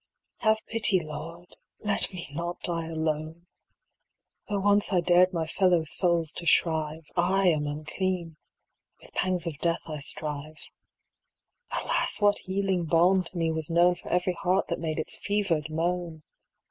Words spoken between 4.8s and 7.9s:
I dared my fellow souls to shrive, / am